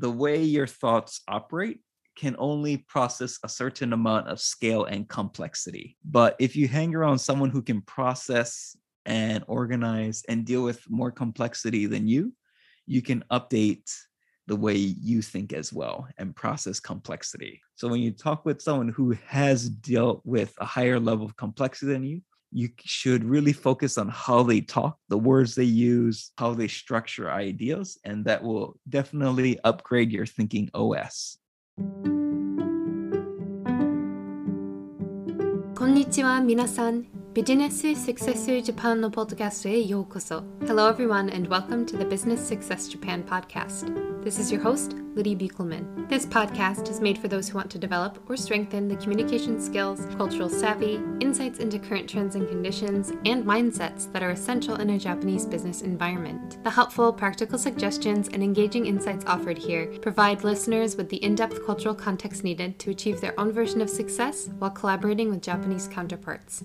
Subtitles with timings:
[0.00, 1.80] the way your thoughts operate
[2.16, 5.96] can only process a certain amount of scale and complexity.
[6.04, 8.76] But if you hang around someone who can process
[9.06, 12.32] and organize and deal with more complexity than you,
[12.86, 13.90] you can update
[14.46, 17.60] the way you think as well and process complexity.
[17.76, 21.92] So when you talk with someone who has dealt with a higher level of complexity
[21.92, 26.53] than you, you should really focus on how they talk, the words they use, how
[26.53, 31.39] they structure ideas, and that will definitely upgrade your thinking OS.
[35.75, 43.91] こんにちは皆さん ビジネス Success Japan のポッドキャストへようこそ Hello everyone and welcome to the Business Success Japan podcast.
[44.23, 46.07] This is your host, Liddy Buchelman.
[46.07, 50.07] This podcast is made for those who want to develop or strengthen the communication skills,
[50.17, 54.97] cultural savvy, insights into current trends and conditions, and mindsets that are essential in a
[54.97, 56.63] Japanese business environment.
[56.63, 61.65] The helpful, practical suggestions and engaging insights offered here provide listeners with the in depth
[61.65, 66.63] cultural context needed to achieve their own version of success while collaborating with Japanese counterparts.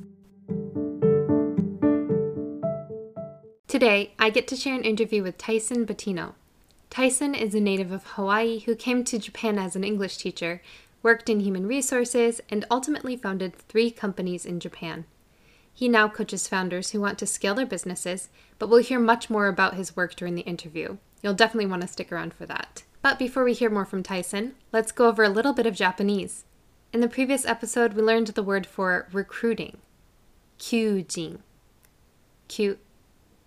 [3.76, 6.36] Today, I get to share an interview with Tyson Batino.
[6.90, 10.62] Tyson is a native of Hawaii who came to Japan as an English teacher,
[11.04, 15.04] worked in human resources, and ultimately founded three companies in Japan.
[15.74, 19.50] He now coaches founders who want to scale their businesses, but we'll hear much more
[19.50, 20.96] about his work during the interview.
[21.22, 22.84] You'll definitely want to stick around for that.
[23.02, 26.46] But before we hear more from Tyson, let's go over a little bit of Japanese.
[26.94, 29.80] In the previous episode, we learned the word for recruiting,
[30.60, 31.40] kyujin.
[32.48, 32.78] Q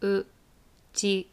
[0.03, 0.25] u
[0.95, 1.29] ji.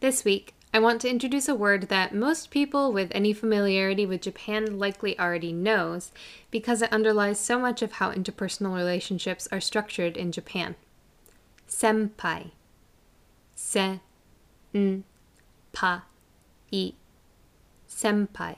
[0.00, 4.20] This week, I want to introduce a word that most people with any familiarity with
[4.20, 6.12] Japan likely already knows
[6.50, 10.74] because it underlies so much of how interpersonal relationships are structured in Japan.
[11.66, 12.50] Senpai.
[13.54, 14.00] Se
[14.74, 15.02] n mm,
[15.72, 16.04] pa
[16.70, 16.92] i.
[17.88, 18.56] Senpai.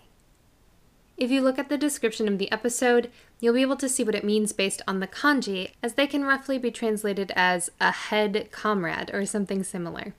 [1.19, 4.14] If you look at the description of the episode, you'll be able to see what
[4.14, 8.51] it means based on the kanji, as they can roughly be translated as a head
[8.52, 10.14] comrade or something similar.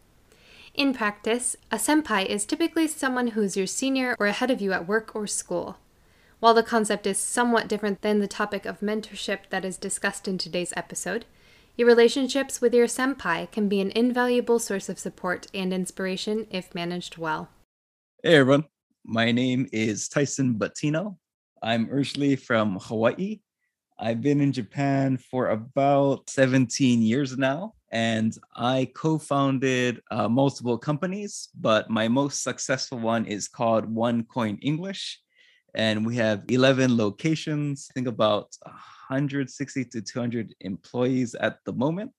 [0.74, 4.90] In practice, a senpai is typically someone who's your senior or ahead of you at
[4.90, 5.78] work or school.
[6.42, 10.38] While the concept is somewhat different than the topic of mentorship that is discussed in
[10.38, 11.24] today's episode,
[11.78, 16.76] your relationships with your senpai can be an invaluable source of support and inspiration if
[16.76, 17.48] managed well.
[18.22, 18.66] Hey everyone,
[19.10, 21.18] my name is Tyson Batino.
[21.64, 23.40] I'm originally from Hawaii.
[23.98, 30.78] I've been in Japan for about 17 years now, and I co founded uh, multiple
[30.78, 35.20] companies, but my most successful one is called One Coin English.
[35.74, 42.14] And we have 11 locations, I think about 160 to 200 employees at the moment.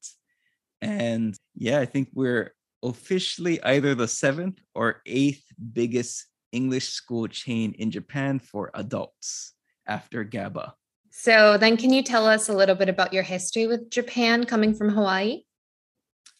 [0.83, 2.53] And yeah, I think we're
[2.83, 9.55] officially either the seventh or eighth biggest English school chain in Japan for adults
[9.87, 10.75] after GABA.
[11.11, 14.75] So, then can you tell us a little bit about your history with Japan coming
[14.75, 15.43] from Hawaii?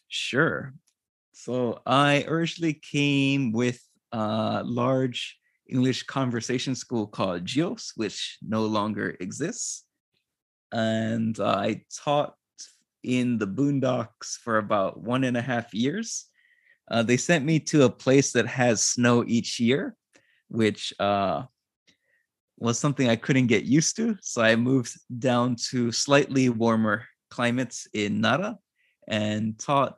[0.07, 0.73] Sure.
[1.33, 9.15] So, I originally came with a large English conversation school called GEOS, which no longer
[9.19, 9.83] exists.
[10.71, 12.35] And I taught
[13.03, 16.25] in the boondocks for about one and a half years.
[16.89, 19.95] Uh, they sent me to a place that has snow each year
[20.51, 21.43] which uh,
[22.57, 24.17] was something I couldn't get used to.
[24.21, 28.57] So I moved down to slightly warmer climates in Nara
[29.07, 29.95] and taught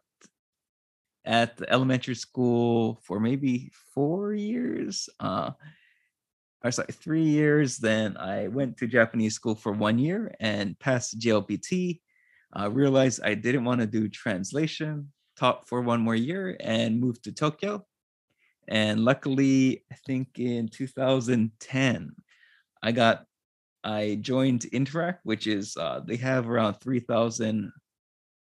[1.25, 5.09] at the elementary school for maybe four years.
[5.19, 5.51] Uh,
[6.63, 7.77] or sorry, three years.
[7.77, 11.99] Then I went to Japanese school for one year and passed JLPT.
[12.55, 17.23] Uh, realized I didn't want to do translation, taught for one more year and moved
[17.23, 17.83] to Tokyo
[18.67, 22.15] and luckily i think in 2010
[22.81, 23.25] i got
[23.83, 27.71] i joined interac which is uh, they have around 3000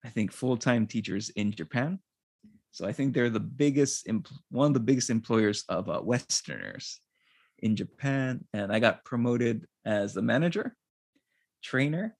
[0.04, 1.98] i think full-time teachers in japan.
[2.70, 4.08] So i think they're the biggest
[4.50, 7.00] one of the biggest employers of uh, westerners
[7.60, 10.76] in japan and i got promoted as the manager
[11.62, 12.16] trainer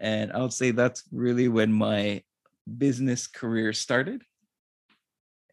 [0.00, 2.22] and i would say that's really when my
[2.76, 4.22] business career started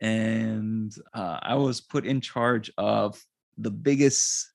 [0.01, 3.21] and uh, I was put in charge of
[3.57, 4.51] the biggest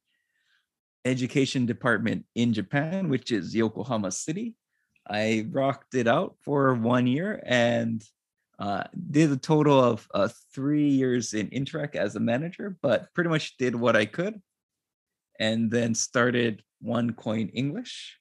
[1.05, 4.55] education department in Japan, which is Yokohama City.
[5.09, 8.05] I rocked it out for one year and
[8.59, 13.31] uh, did a total of uh, three years in Interac as a manager, but pretty
[13.31, 14.41] much did what I could.
[15.39, 18.19] And then started One Coin English,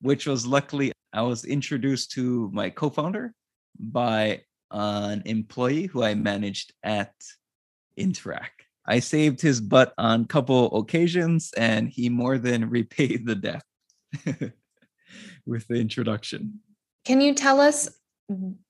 [0.00, 3.32] which was luckily I was introduced to my co founder
[3.78, 7.14] by an employee who I managed at
[7.98, 8.50] Interac.
[8.86, 13.62] I saved his butt on a couple occasions and he more than repaid the debt
[15.46, 16.60] with the introduction.
[17.04, 17.88] Can you tell us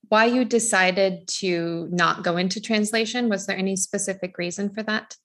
[0.08, 3.28] why you decided to not go into translation?
[3.28, 5.16] Was there any specific reason for that?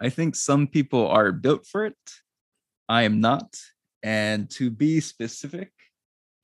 [0.00, 1.96] I think some people are built for it.
[2.88, 3.56] I am not.
[4.02, 5.72] And to be specific,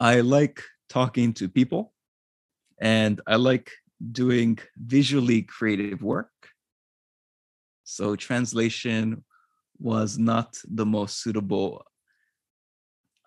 [0.01, 1.94] I like talking to people
[2.85, 3.73] and I like
[4.13, 6.31] doing visually creative work.
[7.85, 9.25] So translation
[9.79, 11.87] was not the most suitable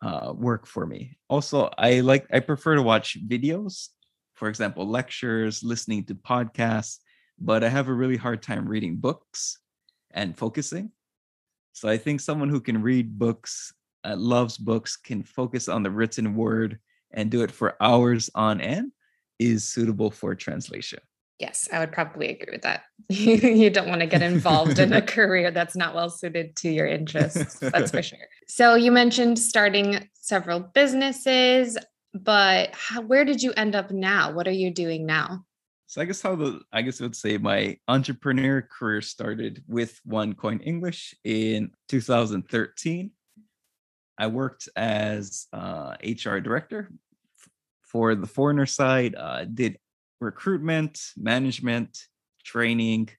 [0.04, 1.18] uh, work for me.
[1.28, 3.90] Also, I like I prefer to watch videos,
[4.36, 7.00] for example, lectures, listening to podcasts,
[7.40, 9.58] but I have a really hard time reading books
[10.12, 10.92] and focusing.
[11.74, 13.74] So I think someone who can read books,
[14.04, 16.78] uh, loves books, can focus on the written word
[17.10, 18.92] and do it for hours on end
[19.40, 21.00] is suitable for translation.
[21.40, 22.84] Yes, I would probably agree with that.
[23.10, 26.88] you don't want to get involved in a career that's not well suited to your
[26.88, 27.60] interests.
[27.60, 28.18] That's for sure.
[28.48, 31.78] So you mentioned starting several businesses,
[32.14, 34.32] but how, where did you end up now?
[34.32, 35.46] What are you doing now?
[35.86, 40.02] So I guess how the I guess I would say my entrepreneur career started with
[40.06, 43.12] OneCoin English in 2013.
[44.18, 46.90] I worked as uh, HR director
[47.88, 49.16] for the foreigner side.
[49.16, 49.80] Uh, did
[50.20, 51.98] recruitment, management,
[52.44, 53.10] training,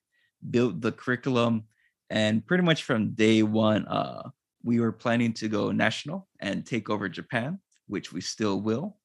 [0.51, 1.65] built the curriculum,
[2.11, 4.29] and pretty much from day one, uh,
[4.63, 8.97] we were planning to go national and take over Japan, which we still will,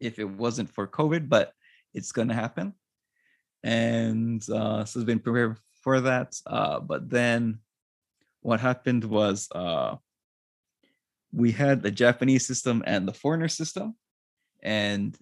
[0.00, 1.52] if it wasn't for COVID, but
[1.94, 2.74] it's going to happen.
[3.62, 6.34] And uh, so it's been prepared for that.
[6.46, 7.60] Uh, but then
[8.40, 9.96] what happened was uh,
[11.32, 13.94] we had the Japanese system and the foreigner system,
[14.62, 15.16] and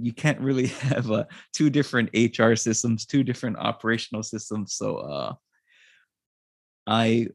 [0.00, 4.74] you can't really have uh, two different HR systems, two different operational systems.
[4.74, 5.34] So uh,
[6.86, 7.28] I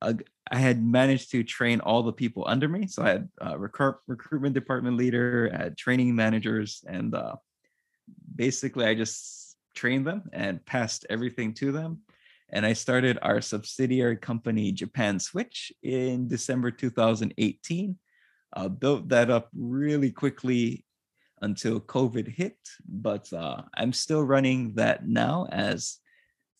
[0.00, 0.14] uh,
[0.50, 2.86] I had managed to train all the people under me.
[2.86, 7.36] So I had uh, recruit, recruitment department leader, I had training managers, and uh,
[8.34, 12.00] basically I just trained them and passed everything to them.
[12.50, 17.98] And I started our subsidiary company, Japan Switch, in December 2018.
[18.56, 20.86] Uh, built that up really quickly
[21.42, 22.56] until COVID hit,
[22.88, 25.98] but uh, I'm still running that now as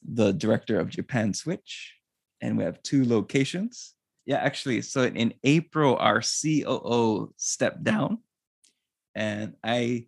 [0.02, 1.94] the director of Japan Switch,
[2.40, 3.94] and we have two locations.
[4.26, 8.18] Yeah, actually, so in April, our COO stepped down,
[9.14, 10.06] and I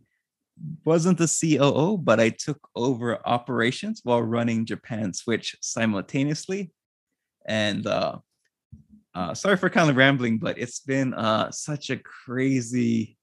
[0.85, 6.71] wasn't the COO, but I took over operations while running Japan Switch simultaneously.
[7.47, 8.19] And uh,
[9.15, 13.17] uh, sorry for kind of rambling, but it's been uh, such a crazy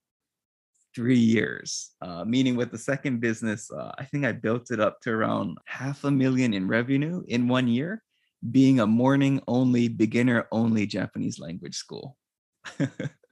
[0.98, 1.92] three years.
[2.02, 5.60] Uh, meaning with the second business, uh, I think I built it up to around
[5.66, 8.02] half a million in revenue in one year,
[8.50, 12.18] being a morning only, beginner only Japanese language school,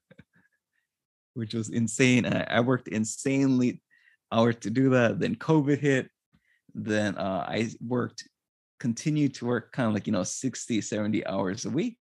[1.34, 2.28] which was insane.
[2.28, 3.82] I, I, worked insanely
[4.32, 5.20] hours to do that.
[5.20, 6.10] Then COVID hit.
[6.76, 8.28] Then uh, I worked,
[8.80, 11.98] continued to work kind of like, you know, 60, 70 hours a week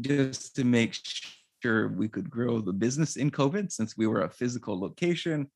[0.00, 1.30] just to make sure
[1.64, 5.50] sure we could grow the business in COVID since we were a physical location.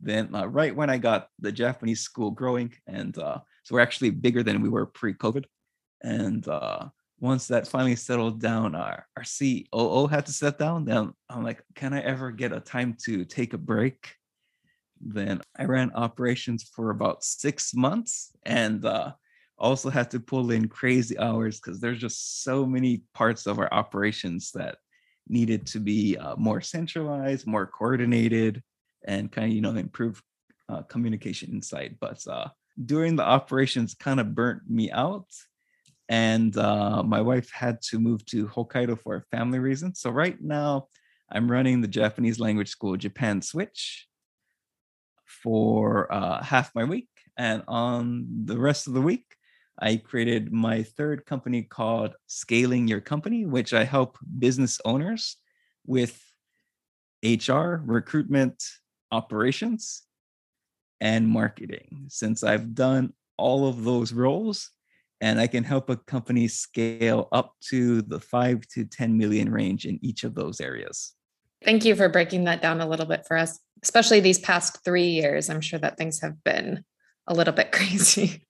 [0.00, 4.10] Then, uh, right when I got the Japanese school growing, and uh, so we're actually
[4.10, 5.44] bigger than we were pre COVID.
[6.02, 6.88] And uh,
[7.20, 10.86] once that finally settled down, our, our COO had to set down.
[10.86, 13.98] Then I'm like, can I ever get a time to take a break?
[15.02, 19.12] Then I ran operations for about six months and uh,
[19.58, 23.72] also had to pull in crazy hours because there's just so many parts of our
[23.72, 24.78] operations that
[25.28, 28.62] needed to be uh, more centralized, more coordinated,
[29.06, 30.22] and kind of you know improve
[30.68, 31.96] uh, communication inside.
[32.00, 32.48] But uh,
[32.84, 35.28] during the operations, kind of burnt me out,
[36.08, 39.94] and uh, my wife had to move to Hokkaido for family reason.
[39.94, 40.88] So right now,
[41.30, 44.06] I'm running the Japanese language school Japan Switch
[45.24, 49.31] for uh, half my week, and on the rest of the week,
[49.80, 55.36] I created my third company called Scaling Your Company, which I help business owners
[55.86, 56.20] with
[57.24, 58.62] HR, recruitment,
[59.10, 60.02] operations,
[61.00, 62.06] and marketing.
[62.08, 64.70] Since I've done all of those roles,
[65.20, 69.86] and I can help a company scale up to the five to 10 million range
[69.86, 71.14] in each of those areas.
[71.64, 75.06] Thank you for breaking that down a little bit for us, especially these past three
[75.06, 75.48] years.
[75.48, 76.84] I'm sure that things have been
[77.28, 78.46] a little bit crazy.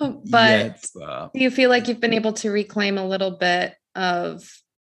[0.30, 4.48] But uh, do you feel like you've been able to reclaim a little bit of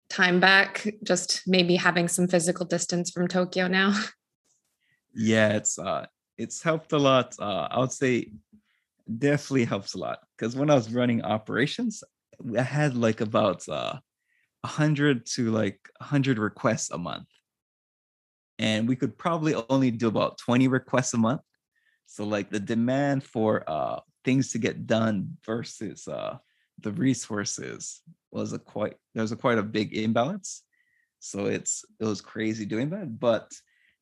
[0.09, 3.99] time back, just maybe having some physical distance from Tokyo now?
[5.15, 6.05] yeah, it's uh
[6.37, 7.35] it's helped a lot.
[7.39, 8.31] Uh I would say
[9.17, 10.19] definitely helps a lot.
[10.37, 12.03] Because when I was running operations,
[12.57, 13.95] I had like about uh
[14.63, 17.27] a hundred to like a hundred requests a month.
[18.59, 21.41] And we could probably only do about 20 requests a month.
[22.05, 26.37] So like the demand for uh things to get done versus uh
[26.79, 28.01] the resources
[28.31, 30.63] was a quite there's a quite a big imbalance.
[31.19, 33.51] So it's it was crazy doing that but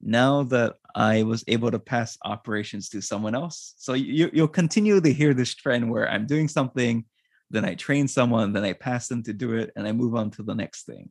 [0.02, 5.02] now that i was able to pass operations to someone else so you, you'll continue
[5.02, 7.04] to hear this trend where i'm doing something
[7.50, 10.30] then i train someone then i pass them to do it and i move on
[10.30, 11.10] to the next thing.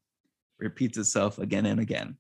[0.59, 2.17] Repeats itself again and again.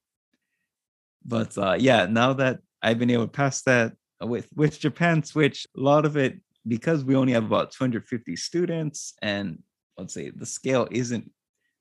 [1.25, 5.66] But uh, yeah now that i've been able to pass that with with japan switch
[5.76, 9.62] a lot of it because we only have about 250 students and
[9.96, 11.30] let's say the scale isn't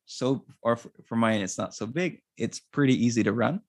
[0.05, 3.62] so or for, mine it's not so big it's pretty easy to run.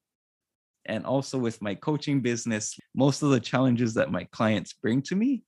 [0.87, 5.17] And also with my coaching business most of the challenges that my clients bring to
[5.17, 5.43] me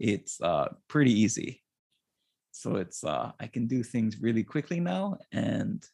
[0.00, 1.62] it's uh, pretty easy.
[2.50, 5.84] So it's uh, i can do things really quickly now and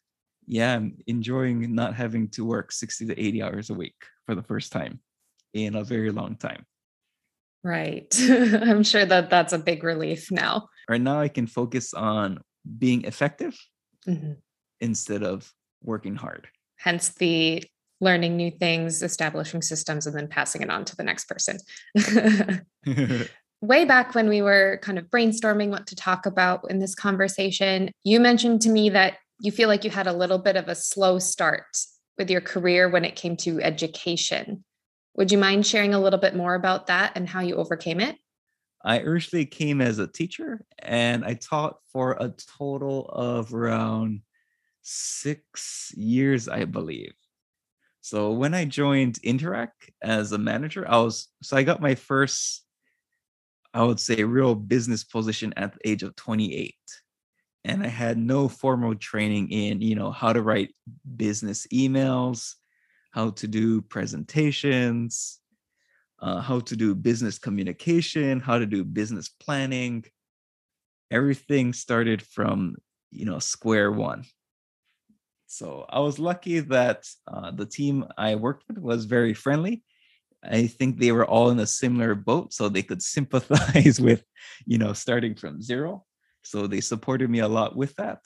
[0.47, 4.43] yeah i'm enjoying not having to work 60 to 80 hours a week for the
[4.43, 4.99] first time
[5.53, 6.65] in a very long time
[7.63, 8.13] Right.
[8.19, 10.69] I'm sure that that's a big relief now.
[10.89, 12.39] Right now, I can focus on
[12.77, 13.57] being effective
[14.07, 14.33] mm-hmm.
[14.79, 15.51] instead of
[15.83, 16.47] working hard.
[16.77, 17.63] Hence the
[17.99, 21.57] learning new things, establishing systems, and then passing it on to the next person.
[23.61, 27.91] Way back when we were kind of brainstorming what to talk about in this conversation,
[28.03, 30.73] you mentioned to me that you feel like you had a little bit of a
[30.73, 31.77] slow start
[32.17, 34.63] with your career when it came to education.
[35.15, 38.17] Would you mind sharing a little bit more about that and how you overcame it?
[38.83, 44.21] I originally came as a teacher and I taught for a total of around
[44.81, 47.13] six years, I believe.
[48.01, 49.69] So when I joined Interac
[50.01, 52.65] as a manager, I was so I got my first,
[53.73, 56.73] I would say, real business position at the age of 28.
[57.63, 60.73] And I had no formal training in, you know, how to write
[61.15, 62.55] business emails,
[63.11, 65.39] how to do presentations,
[66.19, 70.03] uh, how to do business communication, how to do business planning.
[71.11, 72.75] Everything started from
[73.11, 74.23] you know square one.
[75.47, 79.83] So I was lucky that uh, the team I worked with was very friendly.
[80.41, 84.23] I think they were all in a similar boat, so they could sympathize with,
[84.65, 86.05] you know, starting from zero.
[86.43, 88.19] So they supported me a lot with that.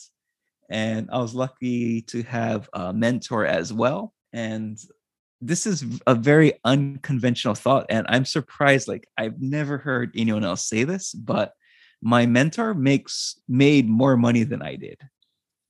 [0.69, 4.77] And I was lucky to have a mentor as well and
[5.41, 10.67] this is a very unconventional thought and i'm surprised like i've never heard anyone else
[10.67, 11.53] say this but
[12.01, 14.99] my mentor makes made more money than i did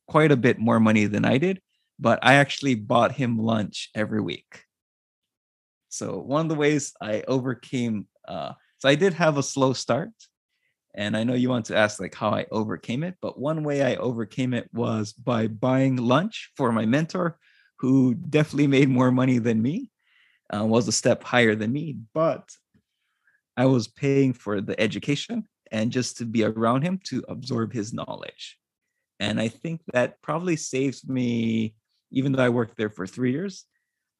[0.08, 1.62] quite a bit more money than i did
[2.00, 4.64] but i actually bought him lunch every week.
[5.90, 10.10] So one of the ways i overcame uh so i did have a slow start
[10.94, 13.82] and i know you want to ask like how i overcame it but one way
[13.82, 17.38] i overcame it was by buying lunch for my mentor
[17.80, 19.92] who definitely made more money than me,
[20.54, 22.50] uh, was a step higher than me, but
[23.58, 27.94] I was paying for the education and just to be around him to absorb his
[27.94, 28.58] knowledge.
[29.20, 31.76] And I think that probably saves me,
[32.12, 33.66] even though I worked there for three years,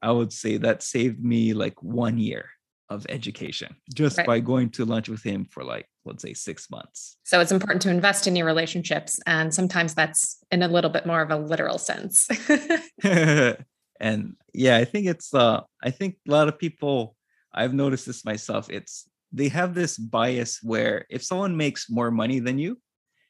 [0.02, 2.50] I would say that saved me like one year
[2.90, 4.28] of education just right.
[4.28, 7.18] by going to lunch with him for like let's say six months.
[7.24, 11.06] So it's important to invest in your relationships and sometimes that's in a little bit
[11.06, 12.28] more of a literal sense.
[14.00, 17.16] And yeah i think it's uh i think a lot of people
[17.54, 22.40] i've noticed this myself it's they have this bias where if someone makes more money
[22.40, 22.78] than you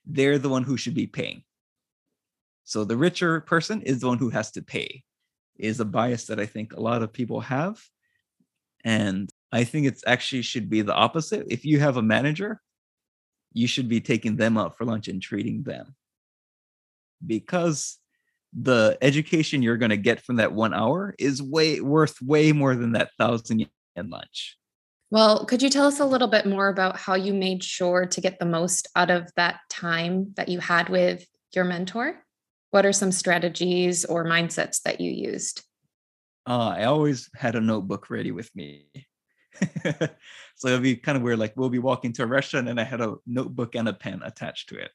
[0.06, 1.44] they're the one who should be paying.
[2.64, 5.04] So the richer person is the one who has to pay
[5.58, 7.82] is a bias that i think a lot of people have.
[8.84, 11.48] And I think it's actually should be the opposite.
[11.50, 12.62] If you have a manager,
[13.56, 15.96] you should be taking them out for lunch and treating them.
[17.26, 17.98] Because
[18.54, 22.76] the education you're going to get from that one hour is way worth way more
[22.76, 24.58] than that thousand yen lunch.
[25.10, 28.22] Well, could you tell us a little bit more about how you made sure to
[28.22, 32.22] get the most out of that time that you had with your mentor?
[32.72, 35.64] What are some strategies or mindsets that you used?
[36.46, 38.88] Uh, I always had a notebook ready with me.
[40.56, 41.40] so it'll be kind of weird.
[41.40, 44.22] Like we'll be walking to a restaurant and I had a notebook and a pen
[44.24, 44.92] attached to it.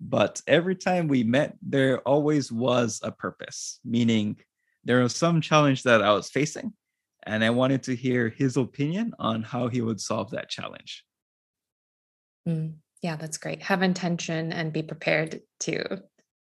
[0.00, 4.36] But every time we met, there always was a purpose, meaning
[4.84, 6.72] there was some challenge that I was facing,
[7.26, 11.04] and I wanted to hear his opinion on how he would solve that challenge.
[12.48, 13.62] Mm, yeah, that's great.
[13.62, 16.02] Have intention and be prepared to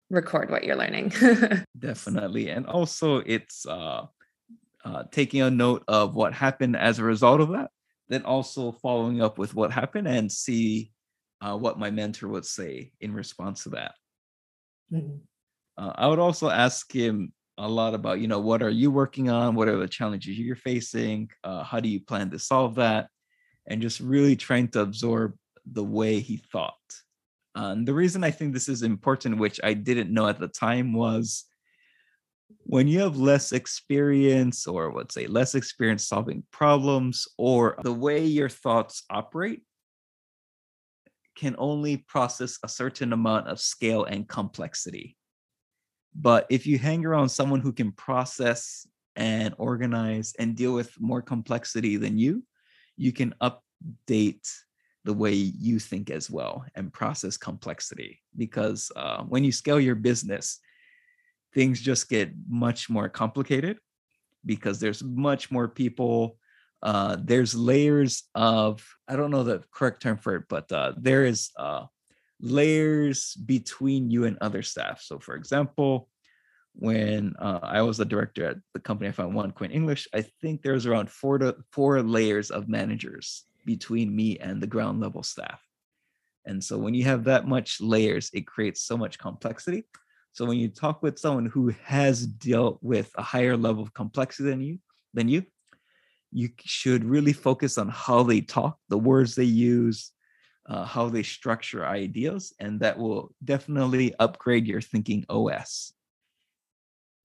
[0.09, 1.13] record what you're learning.
[1.79, 2.49] Definitely.
[2.49, 4.05] And also, it's uh,
[4.83, 7.69] uh, taking a note of what happened as a result of that,
[8.09, 10.91] then also following up with what happened and see
[11.41, 13.93] uh, what my mentor would say in response to that.
[14.91, 15.17] Mm-hmm.
[15.77, 19.29] Uh, I would also ask him a lot about, you know, what are you working
[19.29, 19.55] on?
[19.55, 21.29] What are the challenges you're facing?
[21.43, 23.07] Uh, how do you plan to solve that?
[23.67, 25.35] And just really trying to absorb
[25.65, 26.73] the way he thought.
[27.55, 30.47] Uh, and the reason I think this is important, which I didn't know at the
[30.47, 31.45] time, was
[32.63, 38.25] when you have less experience, or let's say less experience solving problems, or the way
[38.25, 39.63] your thoughts operate
[41.35, 45.17] can only process a certain amount of scale and complexity.
[46.13, 51.21] But if you hang around someone who can process and organize and deal with more
[51.21, 52.43] complexity than you,
[52.97, 54.47] you can update
[55.03, 58.21] the way you think as well and process complexity.
[58.37, 60.59] Because uh, when you scale your business,
[61.53, 63.77] things just get much more complicated
[64.45, 66.37] because there's much more people.
[66.81, 71.25] Uh, there's layers of, I don't know the correct term for it, but uh, there
[71.25, 71.85] is uh,
[72.39, 75.01] layers between you and other staff.
[75.01, 76.09] So, for example,
[76.73, 80.23] when uh, I was a director at the company I found one Coin English, I
[80.41, 85.21] think there's around four to four layers of managers between me and the ground level
[85.21, 85.61] staff.
[86.45, 89.83] And so when you have that much layers, it creates so much complexity.
[90.33, 94.49] So when you talk with someone who has dealt with a higher level of complexity
[94.49, 94.79] than you,
[95.13, 95.43] than you,
[96.31, 100.11] you should really focus on how they talk, the words they use,
[100.67, 105.93] uh, how they structure ideas, and that will definitely upgrade your thinking OS.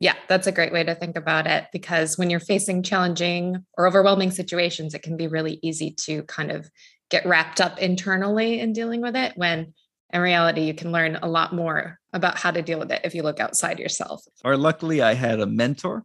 [0.01, 3.87] Yeah, that's a great way to think about it because when you're facing challenging or
[3.87, 6.69] overwhelming situations, it can be really easy to kind of
[7.09, 9.73] get wrapped up internally in dealing with it when
[10.13, 13.15] in reality you can learn a lot more about how to deal with it if
[13.15, 14.23] you look outside yourself.
[14.45, 16.05] Or luckily I had a mentor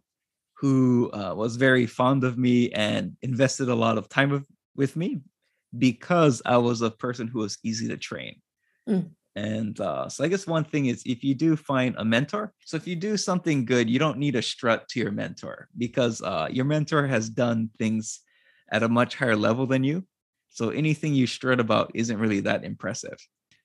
[0.58, 4.96] who uh, was very fond of me and invested a lot of time with, with
[4.96, 5.20] me
[5.76, 8.40] because I was a person who was easy to train.
[8.88, 9.10] Mm.
[9.34, 12.76] And uh, so I guess one thing is if you do find a mentor, so
[12.76, 16.48] if you do something good, you don't need a strut to your mentor because uh,
[16.50, 18.20] your mentor has done things
[18.70, 20.04] at a much higher level than you.
[20.50, 23.16] So anything you strut about isn't really that impressive.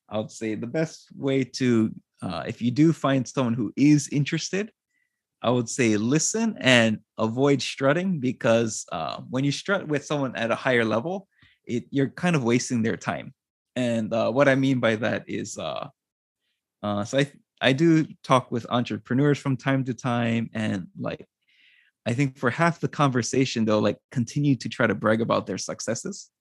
[0.09, 1.91] I would say the best way to,
[2.21, 4.71] uh, if you do find someone who is interested,
[5.41, 10.51] I would say listen and avoid strutting because uh, when you strut with someone at
[10.51, 11.27] a higher level,
[11.65, 13.33] it, you're kind of wasting their time
[13.77, 15.87] and uh, what I mean by that is, uh,
[16.81, 21.27] uh, so I I do talk with entrepreneurs from time to time, and like
[22.07, 25.59] I think for half the conversation they'll like continue to try to brag about their
[25.59, 26.31] successes.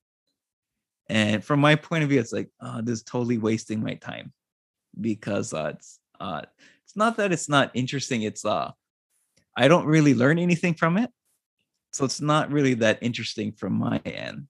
[1.09, 4.33] And from my point of view, it's like, oh, this is totally wasting my time
[5.01, 6.43] because uh, it's uh,
[6.85, 8.23] it's not that it's not interesting.
[8.23, 8.73] It's uh,
[9.57, 11.11] I don't really learn anything from it,
[11.93, 14.49] so it's not really that interesting from my end.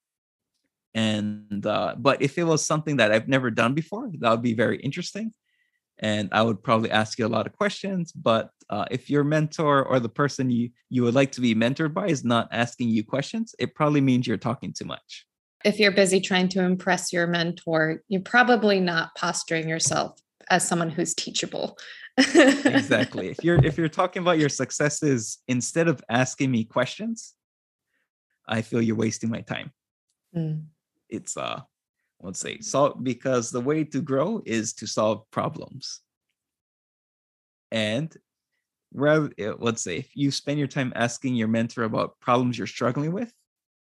[0.95, 4.55] And uh, but if it was something that i've never done before that would be
[4.55, 5.33] very interesting.
[5.99, 9.85] And i would probably ask you a lot of questions but uh, if your mentor
[9.85, 13.03] or the person you you would like to be mentored by is not asking you
[13.03, 15.27] questions it probably means you're talking too much
[15.64, 20.90] if you're busy trying to impress your mentor you're probably not posturing yourself as someone
[20.90, 21.79] who's teachable.
[22.19, 23.29] Exactly.
[23.29, 27.35] If you're if you're talking about your successes instead of asking me questions
[28.49, 29.71] i feel you're wasting my time.
[30.35, 30.64] Mm.
[31.09, 31.61] It's uh
[32.21, 36.01] let's say solve because the way to grow is to solve problems.
[37.71, 38.16] And
[38.95, 42.66] rather eh, let's say if you spend your time asking your mentor about problems you're
[42.66, 43.33] struggling with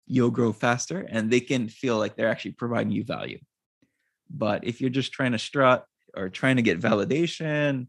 [0.07, 3.39] you'll grow faster and they can feel like they're actually providing you value
[4.31, 5.85] but if you're just trying to strut
[6.17, 7.87] or trying to get validation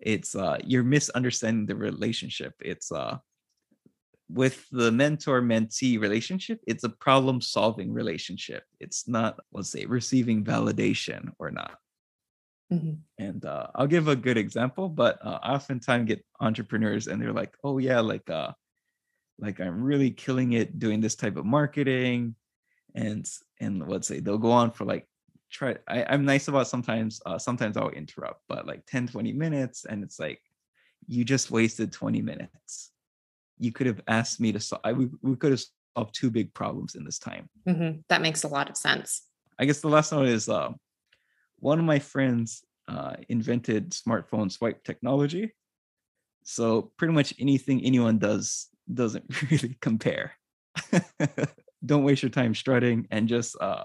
[0.00, 3.18] it's uh you're misunderstanding the relationship it's uh
[4.30, 8.64] with the mentor mentee relationship, it's a problem solving relationship.
[8.78, 11.78] It's not, let's say, receiving validation or not.
[12.72, 12.94] Mm-hmm.
[13.18, 17.32] And uh, I'll give a good example, but uh, I oftentimes get entrepreneurs and they're
[17.32, 18.52] like, oh, yeah, like, uh,
[19.38, 22.34] like I'm really killing it doing this type of marketing.
[22.94, 23.28] And,
[23.60, 25.06] and let's say they'll go on for like,
[25.50, 29.84] try, I, I'm nice about sometimes, uh, sometimes I'll interrupt, but like 10, 20 minutes.
[29.84, 30.40] And it's like,
[31.06, 32.90] you just wasted 20 minutes
[33.58, 34.82] you could have asked me to solve.
[34.96, 35.62] We, we could have
[35.96, 37.48] solved two big problems in this time.
[37.68, 38.00] Mm-hmm.
[38.08, 39.22] That makes a lot of sense.
[39.58, 40.70] I guess the last one is uh,
[41.58, 45.52] one of my friends uh, invented smartphone swipe technology.
[46.44, 50.32] So pretty much anything anyone does doesn't really compare.
[51.86, 53.84] Don't waste your time strutting and just uh,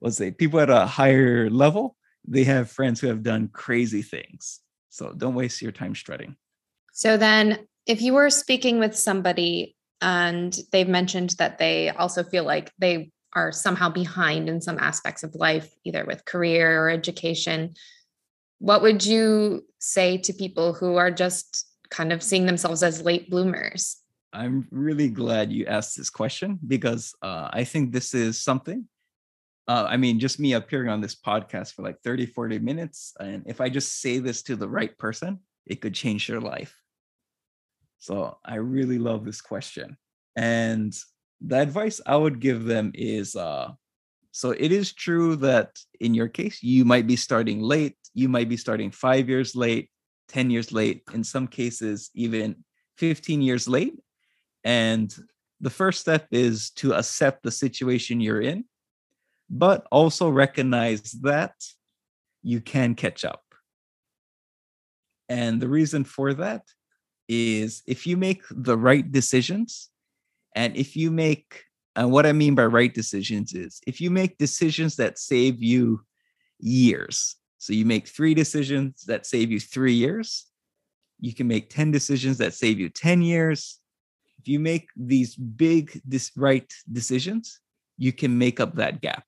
[0.00, 4.60] let's say people at a higher level, they have friends who have done crazy things.
[4.90, 6.36] So don't waste your time strutting.
[6.92, 12.42] So then If you were speaking with somebody and they've mentioned that they also feel
[12.42, 17.74] like they are somehow behind in some aspects of life, either with career or education,
[18.58, 23.30] what would you say to people who are just kind of seeing themselves as late
[23.30, 23.96] bloomers?
[24.32, 28.86] I'm really glad you asked this question because uh, I think this is something.
[29.68, 33.14] Uh, I mean, just me appearing on this podcast for like 30, 40 minutes.
[33.18, 36.74] And if I just say this to the right person, it could change their life.
[37.98, 39.96] So I really love this question.
[40.36, 40.94] And
[41.40, 43.72] the advice I would give them is uh,
[44.36, 48.50] so it is true that in your case, you might be starting late, you might
[48.50, 49.88] be starting five years late,
[50.28, 52.64] 10 years late, in some cases, even
[52.98, 53.94] 15 years late.
[54.64, 55.14] And
[55.60, 58.64] the first step is to accept the situation you're in,
[59.48, 61.54] but also recognize that
[62.42, 63.42] you can catch up.
[65.28, 66.62] And the reason for that
[67.28, 69.90] is if you make the right decisions,
[70.54, 71.64] and if you make,
[71.96, 76.02] and what I mean by right decisions is if you make decisions that save you
[76.58, 77.36] years,
[77.66, 80.46] so you make three decisions that save you three years.
[81.18, 83.80] You can make 10 decisions that save you 10 years.
[84.38, 87.58] If you make these big this right decisions,
[87.98, 89.24] you can make up that gap.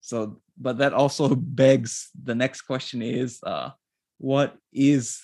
[0.00, 3.70] So, but that also begs the next question is uh,
[4.18, 5.22] what is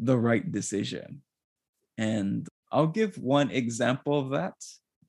[0.00, 1.22] the right decision?
[1.96, 4.54] And I'll give one example of that.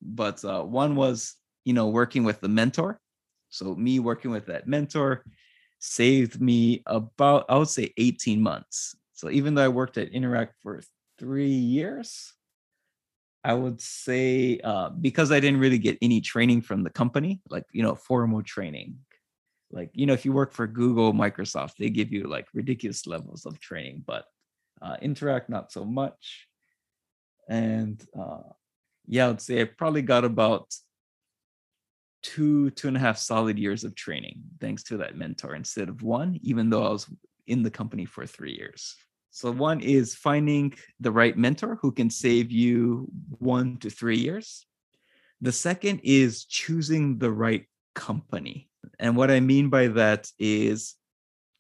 [0.04, 1.34] But uh, one was,
[1.66, 3.00] you know, working with the mentor.
[3.50, 5.26] So, me working with that mentor,
[5.82, 8.96] saved me about, I would say 18 months.
[9.14, 10.82] So even though I worked at Interac for
[11.20, 12.34] three years,
[13.44, 17.66] I would say uh, because I didn't really get any training from the company, like,
[17.72, 19.00] you know, formal training.
[19.72, 23.48] Like, you know, if you work for Google, Microsoft, they give you like ridiculous levels
[23.48, 24.26] of training, but
[24.82, 26.48] uh, Interac, not so much.
[27.50, 28.44] And uh,
[29.08, 30.72] yeah, I would say I probably got about
[32.22, 36.04] two two and a half solid years of training thanks to that mentor instead of
[36.04, 37.10] one even though i was
[37.48, 38.96] in the company for three years.
[39.32, 43.08] So one is finding the right mentor who can save you
[43.40, 44.66] one to three years.
[45.42, 48.70] The second is choosing the right company.
[49.00, 50.96] And what i mean by that is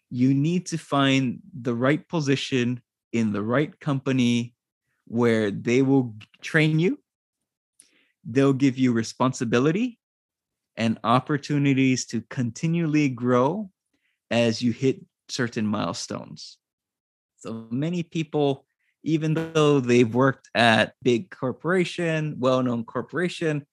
[0.09, 2.81] you need to find the right position
[3.13, 4.53] in the right company
[5.07, 6.99] where they will train you.
[8.23, 9.99] They'll give you responsibility
[10.77, 13.69] and opportunities to continually grow
[14.29, 16.57] as you hit certain milestones.
[17.37, 18.65] So many people,
[19.03, 23.65] even though they've worked at big corporation, well-known corporation,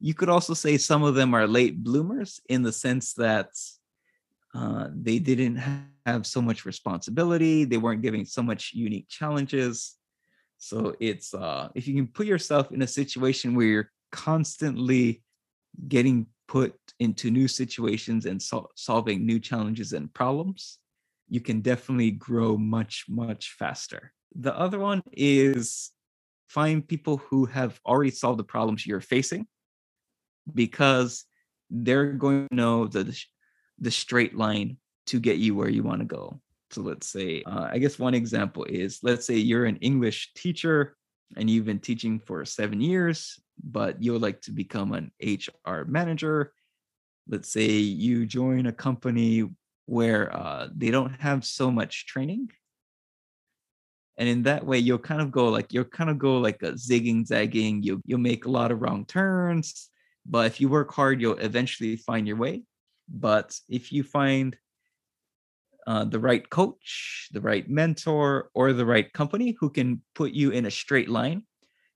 [0.00, 3.50] you could also say some of them are late bloomers in the sense that
[4.54, 5.60] uh, they didn't
[6.06, 9.96] have so much responsibility, they weren't giving so much unique challenges.
[10.58, 15.22] So it's uh, if you can put yourself in a situation where you're constantly
[15.86, 20.78] getting put into new situations and sol- solving new challenges and problems,
[21.28, 24.12] you can definitely grow much, much faster.
[24.34, 25.90] The other one is
[26.48, 29.46] find people who have already solved the problems you're facing
[30.54, 31.26] because
[31.70, 33.16] they're going to know the,
[33.78, 36.40] the straight line to get you where you want to go.
[36.70, 40.96] So let's say, uh, I guess one example is let's say you're an English teacher
[41.36, 45.84] and you've been teaching for seven years but you would like to become an HR
[45.86, 46.52] manager,
[47.28, 49.48] let's say you join a company
[49.86, 52.50] where uh, they don't have so much training.
[54.18, 56.72] And in that way, you'll kind of go like you'll kind of go like a
[56.72, 57.82] zigging, zagging.
[57.82, 59.90] You you'll make a lot of wrong turns,
[60.26, 62.64] but if you work hard, you'll eventually find your way.
[63.08, 64.56] But if you find
[65.86, 70.50] uh, the right coach, the right mentor, or the right company who can put you
[70.50, 71.44] in a straight line,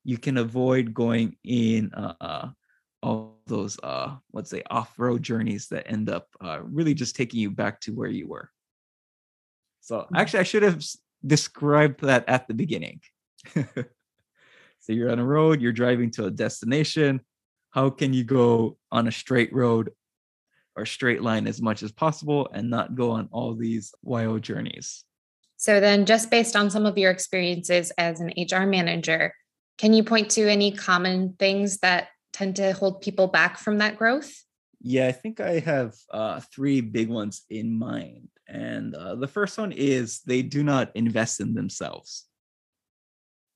[0.04, 2.48] you can avoid going in uh, uh,
[3.02, 7.50] all those uh, let's say off-road journeys that end up uh, really just taking you
[7.50, 8.50] back to where you were.
[9.80, 10.16] So mm-hmm.
[10.16, 10.84] actually, I should have
[11.26, 13.00] described that at the beginning.
[13.54, 13.84] so
[14.88, 17.20] you're on a road, you're driving to a destination.
[17.70, 19.90] How can you go on a straight road
[20.76, 25.04] or straight line as much as possible and not go on all these wild journeys?
[25.56, 29.32] So then, just based on some of your experiences as an HR manager,
[29.78, 33.96] can you point to any common things that tend to hold people back from that
[33.96, 34.32] growth?
[34.80, 38.28] Yeah, I think I have uh, three big ones in mind.
[38.48, 42.26] And uh, the first one is they do not invest in themselves.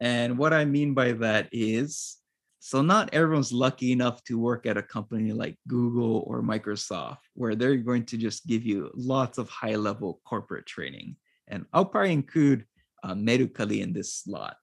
[0.00, 2.18] And what I mean by that is
[2.60, 7.54] so not everyone's lucky enough to work at a company like Google or Microsoft, where
[7.54, 11.14] they're going to just give you lots of high level corporate training.
[11.46, 12.64] And I'll probably include
[13.04, 14.56] uh, Mercari in this slot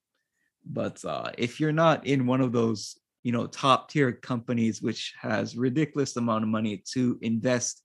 [0.66, 5.14] But uh, if you're not in one of those, you know, top tier companies which
[5.22, 7.84] has ridiculous amount of money to invest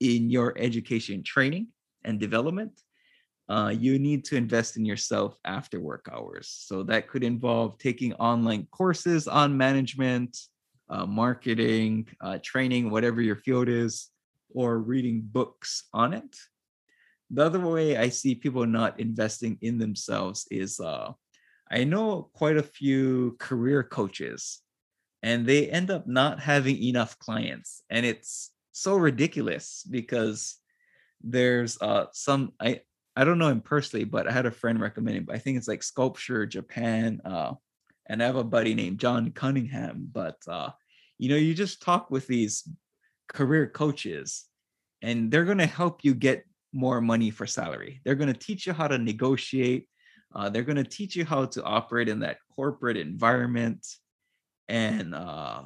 [0.00, 1.68] in your education training
[2.04, 2.80] and development,
[3.48, 6.48] uh, you need to invest in yourself after work hours.
[6.48, 10.38] So that could involve taking online courses on management,
[10.88, 14.08] uh, marketing, uh, training, whatever your field is,
[14.54, 16.36] or reading books on it.
[17.30, 21.12] The other way I see people not investing in themselves is uh,
[21.72, 24.60] I know quite a few career coaches,
[25.22, 27.82] and they end up not having enough clients.
[27.88, 30.56] And it's so ridiculous because
[31.22, 32.80] there's uh, some, I,
[33.16, 35.28] I don't know him personally, but I had a friend recommend him.
[35.30, 37.20] I think it's like Sculpture Japan.
[37.24, 37.54] Uh,
[38.08, 40.08] and I have a buddy named John Cunningham.
[40.12, 40.70] But uh,
[41.18, 42.68] you know, you just talk with these
[43.28, 44.44] career coaches,
[45.00, 48.00] and they're going to help you get more money for salary.
[48.04, 49.88] They're going to teach you how to negotiate.
[50.34, 53.86] Uh, they're going to teach you how to operate in that corporate environment.
[54.68, 55.62] And uh,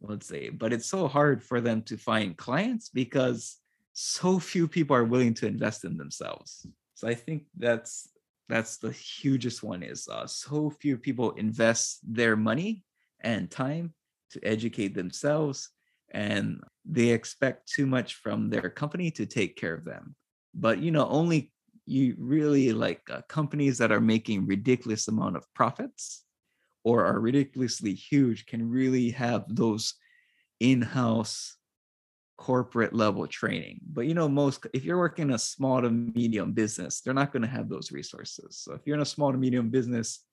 [0.00, 3.58] let's say, but it's so hard for them to find clients because
[3.92, 6.66] so few people are willing to invest in themselves.
[6.94, 8.08] So I think that's
[8.48, 12.82] that's the hugest one is uh, so few people invest their money
[13.20, 13.94] and time
[14.30, 15.70] to educate themselves
[16.10, 20.16] and they expect too much from their company to take care of them
[20.54, 21.52] but you know only
[21.90, 26.24] you really like uh, companies that are making ridiculous amount of profits
[26.84, 29.94] or are ridiculously huge can really have those
[30.60, 31.56] in-house
[32.38, 33.80] corporate level training.
[33.92, 37.42] But you know, most if you're working a small to medium business, they're not going
[37.42, 38.56] to have those resources.
[38.56, 40.24] So if you're in a small to medium business,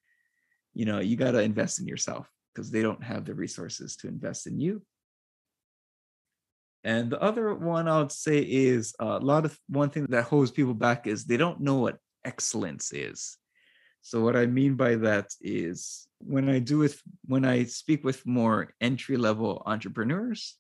[0.74, 4.08] you know, you got to invest in yourself because they don't have the resources to
[4.08, 4.82] invest in you.
[6.88, 10.24] And the other one I would say is uh, a lot of one thing that
[10.24, 13.38] holds people back is they don't know what excellence is.
[14.02, 18.26] So what I mean by that is when I do with when I speak with
[18.26, 20.56] more entry level entrepreneurs,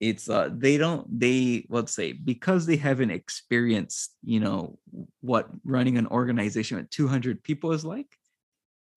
[0.00, 4.78] it's uh they don't they let's say because they haven't experienced you know
[5.22, 8.18] what running an organization with 200 people is like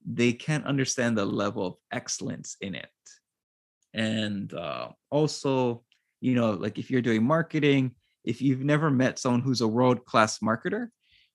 [0.06, 2.90] they can't understand the level of excellence in it
[3.94, 5.84] and uh also
[6.22, 7.92] you know like if you're doing marketing
[8.26, 10.90] if you've never met someone who's a world class marketer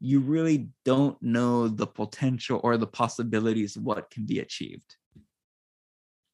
[0.04, 4.96] you really don't know the potential or the possibilities of what can be achieved.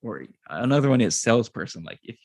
[0.02, 2.18] Or another one is salesperson like if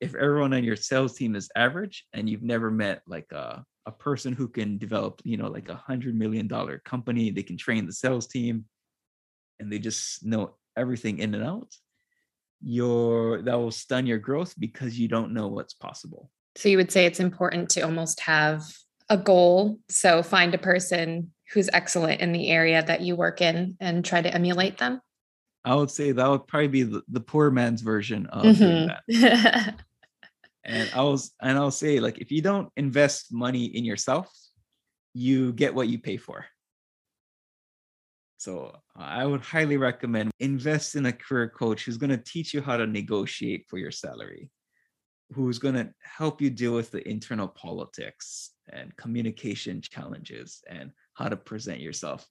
[0.00, 3.92] if everyone on your sales team is average and you've never met like a, a
[3.92, 7.84] person who can develop you know like a hundred million dollar company they can train
[7.84, 8.64] the sales team
[9.58, 11.74] and they just know everything in and out
[12.64, 16.30] your that will stun your growth because you don't know what's possible.
[16.56, 18.62] So you would say it's important to almost have
[19.08, 19.78] a goal.
[19.88, 24.22] So find a person who's excellent in the area that you work in and try
[24.22, 25.00] to emulate them.
[25.64, 29.20] I would say that would probably be the, the poor man's version of mm-hmm.
[29.20, 29.80] that.
[30.64, 34.32] And i was and i'll say like if you don't invest money in yourself
[35.12, 36.46] you get what you pay for
[38.44, 42.60] so i would highly recommend invest in a career coach who's going to teach you
[42.60, 44.50] how to negotiate for your salary
[45.32, 51.28] who's going to help you deal with the internal politics and communication challenges and how
[51.28, 52.26] to present yourself.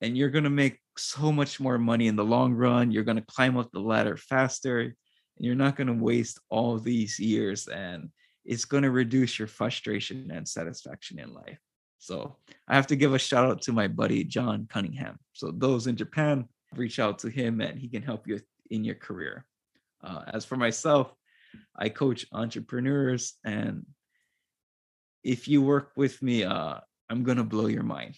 [0.00, 3.16] And you're going to make so much more money in the long run you're going
[3.16, 4.94] to climb up the ladder faster and
[5.38, 8.08] you're not going to waste all these years and
[8.44, 11.58] it's going to reduce your frustration and satisfaction in life
[11.98, 12.36] so
[12.68, 15.18] i have to give a shout out to my buddy john cunningham.
[15.32, 18.96] So those in japan reach out to him and he can help you in your
[18.96, 19.44] career.
[20.02, 21.12] Uh, as for myself
[21.76, 23.86] i coach entrepreneurs and
[25.24, 26.78] if you work with me uh,
[27.10, 28.14] i'm to blow your mind.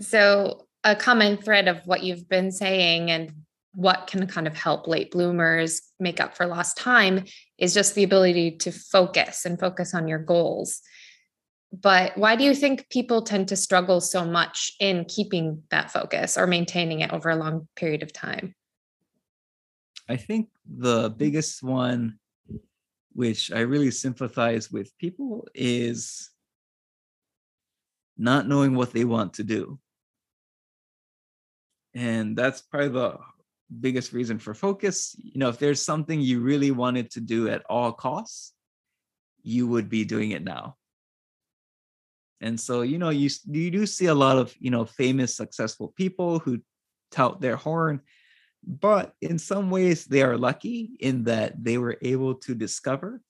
[0.00, 3.32] So a common thread of what you've been saying and
[3.76, 7.24] what can kind of help late bloomers make up for lost time
[7.58, 10.80] is just the ability to focus and focus on your goals.
[11.72, 16.38] But why do you think people tend to struggle so much in keeping that focus
[16.38, 18.54] or maintaining it over a long period of time?
[20.08, 22.18] I think the biggest one,
[23.12, 26.30] which I really sympathize with people, is
[28.16, 29.78] not knowing what they want to do.
[31.94, 33.18] And that's probably the
[33.80, 37.64] biggest reason for focus you know if there's something you really wanted to do at
[37.68, 38.52] all costs
[39.42, 40.76] you would be doing it now
[42.40, 45.92] and so you know you you do see a lot of you know famous successful
[45.96, 46.60] people who
[47.10, 48.00] tout their horn
[48.66, 53.20] but in some ways they are lucky in that they were able to discover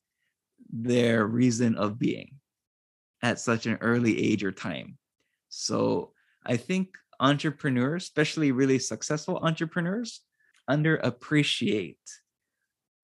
[0.72, 2.34] their reason of being
[3.22, 4.96] at such an early age or time
[5.48, 6.12] so
[6.44, 10.20] i think entrepreneurs, especially really successful entrepreneurs,
[10.68, 11.96] underappreciate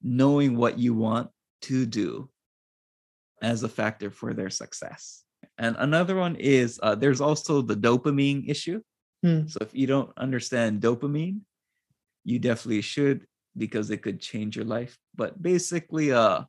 [0.02, 1.30] knowing what you want
[1.62, 2.28] to do
[3.40, 5.22] as a factor for their success.
[5.62, 8.82] And another one is uh, there's also the dopamine issue.
[9.22, 9.46] Hmm.
[9.46, 11.42] So if you don't understand dopamine,
[12.24, 14.98] you definitely should because it could change your life.
[15.14, 16.42] But basically, uh,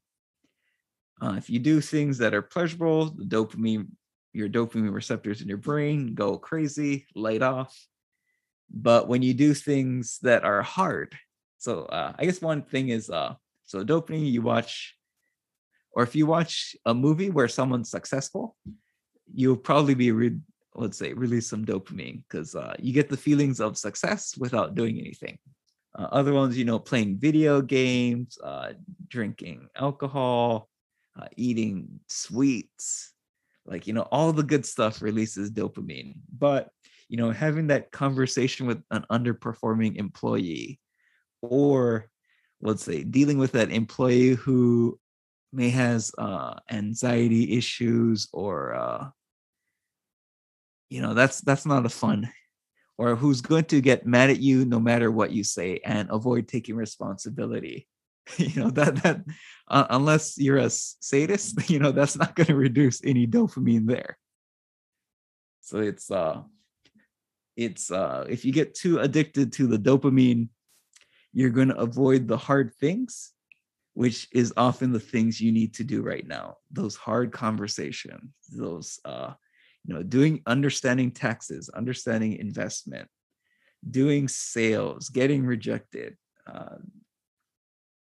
[1.22, 3.90] uh, if you do things that are pleasurable, the dopamine,
[4.34, 7.78] your dopamine receptors in your brain go crazy, light off.
[8.72, 11.16] But when you do things that are hard,
[11.60, 14.96] so uh, I guess one thing is uh, so dopamine, you watch,
[15.92, 18.56] or if you watch a movie where someone's successful,
[19.32, 20.40] you'll probably be, re-
[20.76, 25.00] let's say, release some dopamine because uh, you get the feelings of success without doing
[25.00, 25.38] anything.
[25.98, 28.74] Uh, other ones, you know, playing video games, uh,
[29.08, 30.68] drinking alcohol,
[31.20, 33.14] uh, eating sweets,
[33.66, 36.16] like, you know, all the good stuff releases dopamine.
[36.38, 36.70] But,
[37.10, 40.80] you know, having that conversation with an underperforming employee
[41.42, 42.10] or
[42.62, 44.98] let's say dealing with that employee who
[45.54, 49.10] may has uh, anxiety issues or uh,
[50.90, 52.30] you know that's that's not a fun
[52.98, 56.48] or who's going to get mad at you no matter what you say and avoid
[56.48, 57.88] taking responsibility.
[58.38, 59.20] You know that that
[59.68, 64.18] uh, unless you're a sadist you know that's not going to reduce any dopamine there.
[65.60, 66.44] So it's uh
[67.58, 70.48] it's uh if you get too addicted to the dopamine
[71.34, 73.33] you're going to avoid the hard things
[73.94, 76.58] which is often the things you need to do right now.
[76.72, 79.34] Those hard conversations those uh
[79.86, 83.08] you know doing understanding taxes understanding investment
[83.90, 86.16] doing sales getting rejected
[86.48, 86.78] uh,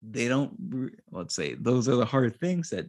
[0.03, 0.53] they don't
[1.11, 2.89] let's say those are the hard things that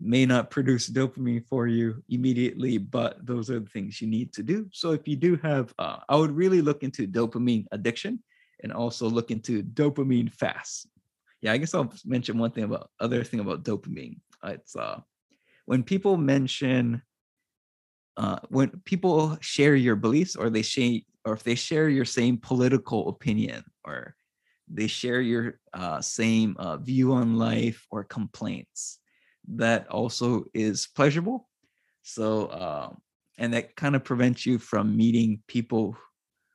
[0.00, 4.42] may not produce dopamine for you immediately but those are the things you need to
[4.42, 4.68] do.
[4.72, 8.22] So if you do have uh, i would really look into dopamine addiction
[8.62, 10.88] and also look into dopamine fast
[11.42, 14.16] yeah i guess i'll mention one thing about other thing about dopamine.
[14.44, 15.00] It's uh
[15.66, 17.02] when people mention
[18.16, 22.36] uh when people share your beliefs or they share or if they share your same
[22.38, 24.16] political opinion or
[24.68, 28.98] they share your uh, same uh, view on life or complaints
[29.48, 31.48] that also is pleasurable.
[32.02, 32.90] So uh,
[33.38, 35.96] and that kind of prevents you from meeting people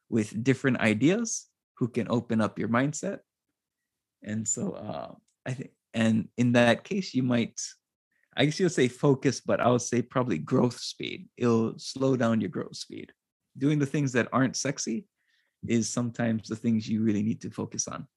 [0.09, 1.47] with different ideas
[1.77, 3.19] who can open up your mindset
[4.23, 5.13] and so uh,
[5.45, 7.59] i think and in that case you might
[8.35, 12.41] i guess you'll say focus but i would say probably growth speed it'll slow down
[12.41, 13.11] your growth speed
[13.57, 15.05] doing the things that aren't sexy
[15.67, 18.07] is sometimes the things you really need to focus on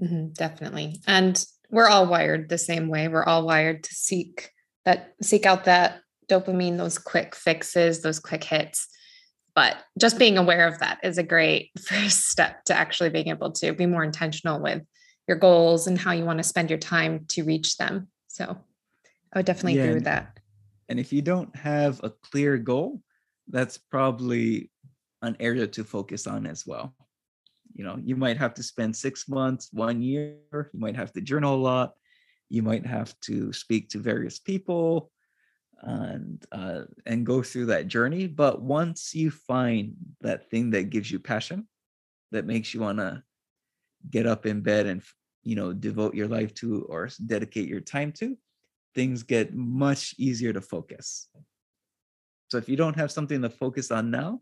[0.00, 1.00] Mhm, definitely.
[1.06, 3.08] And we're all wired the same way.
[3.08, 4.50] We're all wired to seek
[4.84, 8.88] that seek out that dopamine, those quick fixes, those quick hits.
[9.54, 13.52] But just being aware of that is a great first step to actually being able
[13.52, 14.82] to be more intentional with
[15.28, 18.08] your goals and how you want to spend your time to reach them.
[18.28, 18.58] So
[19.32, 20.38] I would definitely Yeah, agree with that.
[20.88, 23.00] and if you don't have a clear goal
[23.48, 24.70] that's probably
[25.22, 26.94] an area to focus on as well
[27.74, 30.36] you know you might have to spend six months one year
[30.72, 31.92] you might have to journal a lot
[32.50, 35.10] you might have to speak to various people
[35.82, 41.10] and uh, and go through that journey but once you find that thing that gives
[41.10, 41.66] you passion
[42.32, 43.22] that makes you want to
[44.10, 45.02] get up in bed and
[45.42, 48.36] you know devote your life to or dedicate your time to
[48.94, 51.28] things get much easier to focus
[52.48, 54.40] so if you don't have something to focus on now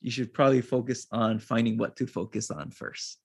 [0.00, 3.18] you should probably focus on finding what to focus on first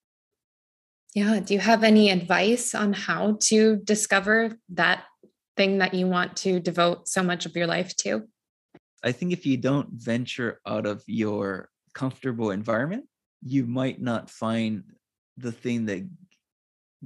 [1.15, 1.39] Yeah.
[1.39, 5.05] Do you have any advice on how to discover that
[5.57, 8.23] thing that you want to devote so much of your life to?
[9.03, 13.05] I think if you don't venture out of your comfortable environment,
[13.41, 14.83] you might not find
[15.37, 16.07] the thing that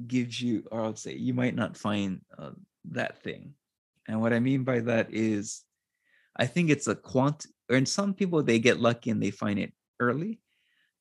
[0.08, 2.52] gives you, or I would say, you might not find uh,
[2.92, 3.54] that thing.
[4.08, 5.64] And what I mean by that is,
[6.38, 9.60] I think it's a quant, or in some people, they get lucky and they find
[9.60, 10.40] it early.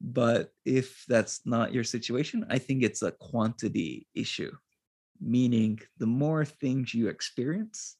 [0.01, 4.53] But if that's not your situation, I think it's a quantity issue,
[5.21, 7.97] meaning the more things you experience,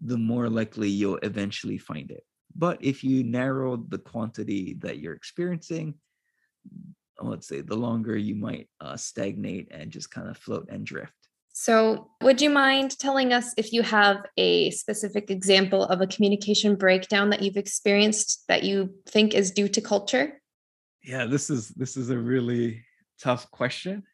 [0.00, 2.24] the more likely you'll eventually find it.
[2.54, 5.94] But if you narrow the quantity that you're experiencing,
[7.20, 11.12] let's say the longer you might uh, stagnate and just kind of float and drift.
[11.52, 16.76] So, would you mind telling us if you have a specific example of a communication
[16.76, 20.40] breakdown that you've experienced that you think is due to culture?
[21.02, 22.84] Yeah, this is this is a really
[23.20, 24.04] tough question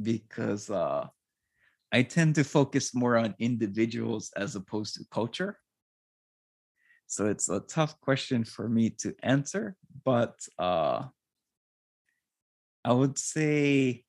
[0.00, 1.06] because uh,
[1.92, 5.58] I tend to focus more on individuals as opposed to culture.
[7.06, 11.04] So it's a tough question for me to answer, but uh,
[12.84, 14.04] I would say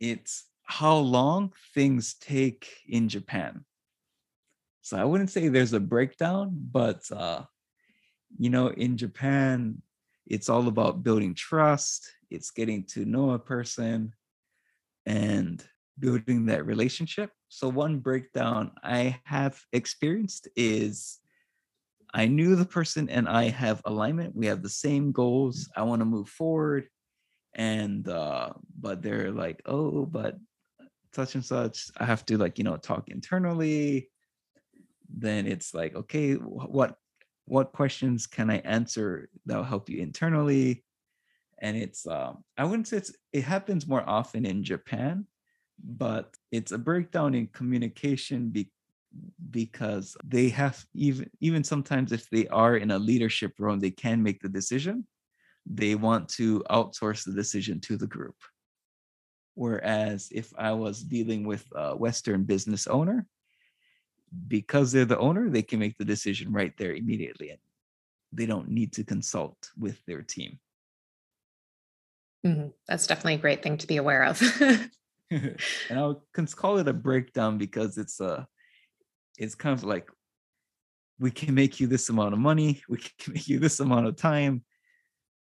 [0.00, 3.64] it's how long things take in Japan.
[4.80, 7.42] So I wouldn't say there's a breakdown, but uh,
[8.38, 9.80] you know, in Japan,
[10.26, 14.12] it's all about building trust, it's getting to know a person
[15.06, 15.64] and
[15.98, 17.30] building that relationship.
[17.48, 21.20] So one breakdown I have experienced is
[22.12, 24.36] I knew the person and I have alignment.
[24.36, 25.68] We have the same goals.
[25.76, 26.88] I want to move forward.
[27.54, 30.36] And uh, but they're like, oh, but
[31.12, 34.10] such and such, I have to like, you know, talk internally.
[35.08, 36.96] Then it's like, okay, what
[37.46, 40.84] what questions can I answer that'll help you internally?
[41.60, 45.26] And it's um, I wouldn't say it's it happens more often in Japan,
[45.82, 48.70] but it's a breakdown in communication be,
[49.50, 54.22] because they have even even sometimes if they are in a leadership role they can
[54.22, 55.06] make the decision.
[55.66, 58.36] They want to outsource the decision to the group.
[59.54, 63.26] Whereas if i was dealing with a western business owner
[64.48, 67.58] because they're the owner they can make the decision right there immediately and
[68.32, 70.58] they don't need to consult with their team
[72.44, 72.68] mm-hmm.
[72.86, 74.40] that's definitely a great thing to be aware of
[75.30, 75.58] and
[75.90, 78.46] i can call it a breakdown because it's a
[79.38, 80.08] it's kind of like
[81.18, 84.16] we can make you this amount of money we can make you this amount of
[84.16, 84.62] time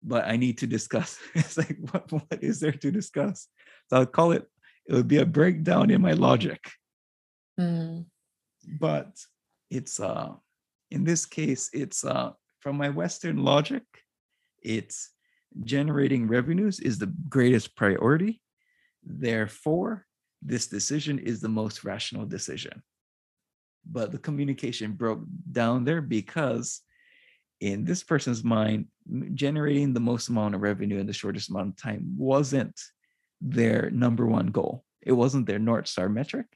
[0.02, 3.48] but i need to discuss it's like what, what is there to discuss
[3.88, 4.46] so i'll call it
[4.86, 6.70] it would be a breakdown in my logic
[7.60, 8.04] mm.
[8.80, 9.10] but
[9.70, 10.32] it's uh
[10.90, 12.30] in this case it's uh
[12.60, 13.82] from my western logic
[14.62, 15.10] it's
[15.64, 18.40] generating revenues is the greatest priority.
[19.02, 20.06] Therefore
[20.42, 22.82] this decision is the most rational decision.
[23.90, 26.82] But the communication broke down there because
[27.60, 28.86] in this person's mind
[29.34, 32.78] generating the most amount of revenue in the shortest amount of time wasn't
[33.40, 34.84] their number one goal.
[35.02, 36.46] It wasn't their north star metric.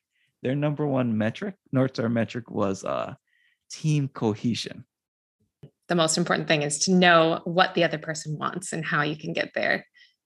[0.43, 3.14] Their number one metric north star metric was uh,
[3.70, 4.84] team cohesion
[5.88, 9.16] the most important thing is to know what the other person wants and how you
[9.16, 9.84] can get there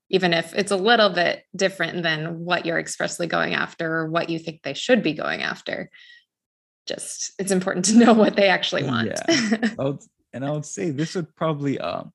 [0.09, 4.31] even if it's a little bit different than what you're expressly going after or what
[4.31, 5.91] you think they should be going after
[6.87, 9.09] just it's important to know what they actually want.
[9.09, 9.71] Yeah.
[9.79, 9.99] I would,
[10.33, 12.13] and I would say this would probably um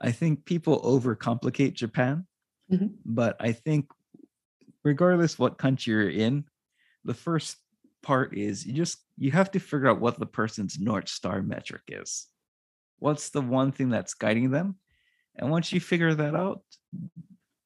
[0.00, 2.26] I think people overcomplicate Japan,
[2.70, 2.86] mm-hmm.
[3.04, 3.90] but I think
[4.84, 6.44] regardless what country you're in,
[7.04, 7.56] the first
[8.02, 11.82] part is you just you have to figure out what the person's north star metric
[11.88, 12.26] is.
[12.98, 14.76] What's the one thing that's guiding them?
[15.36, 16.62] And once you figure that out,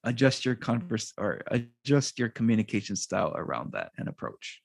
[0.05, 4.61] adjust your converse or adjust your communication style around that and approach.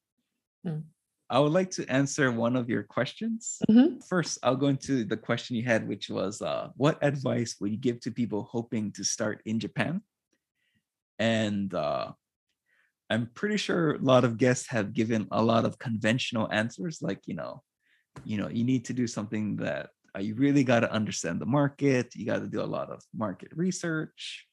[0.66, 0.84] Mm.
[1.30, 3.58] I would like to answer one of your questions.
[3.70, 4.00] Mm-hmm.
[4.08, 7.78] First, I'll go into the question you had, which was uh, what advice would you
[7.78, 10.02] give to people hoping to start in Japan?
[11.18, 12.12] And uh,
[13.10, 17.22] I'm pretty sure a lot of guests have given a lot of conventional answers, like,
[17.26, 17.64] you know,
[18.24, 21.46] you know, you need to do something that uh, you really got to understand the
[21.46, 22.16] market.
[22.16, 24.46] You got to do a lot of market research.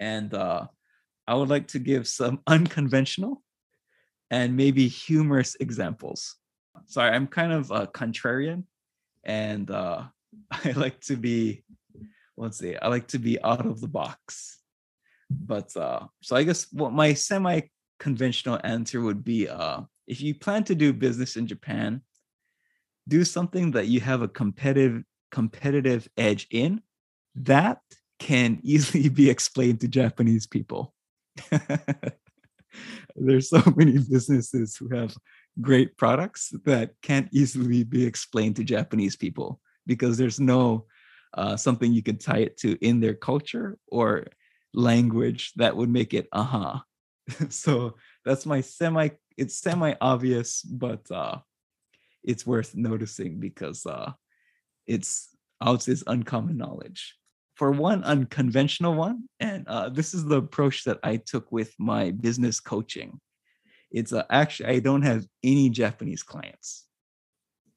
[0.00, 0.66] And uh,
[1.26, 3.42] I would like to give some unconventional
[4.30, 6.36] and maybe humorous examples.
[6.86, 8.64] Sorry, I'm kind of a contrarian
[9.24, 10.04] and uh,
[10.50, 11.64] I like to be,
[12.36, 14.58] let's see, I like to be out of the box.
[15.30, 17.62] But uh, so I guess what my semi
[17.98, 22.02] conventional answer would be uh, if you plan to do business in Japan,
[23.08, 26.80] do something that you have a competitive competitive edge in
[27.34, 27.80] that
[28.18, 30.94] can easily be explained to Japanese people.
[33.16, 35.16] there's so many businesses who have
[35.60, 40.86] great products that can't easily be explained to Japanese people because there's no
[41.34, 44.26] uh, something you can tie it to in their culture or
[44.72, 46.84] language that would make it aha.
[47.30, 47.46] Uh-huh.
[47.48, 47.94] so
[48.24, 49.08] that's my semi.
[49.36, 51.38] It's semi obvious, but uh,
[52.24, 54.12] it's worth noticing because uh,
[54.86, 55.28] it's
[55.60, 57.14] I would say it's uncommon knowledge
[57.54, 62.10] for one unconventional one, and uh, this is the approach that I took with my
[62.10, 63.20] business coaching.
[63.92, 66.86] It's uh, actually, I don't have any Japanese clients.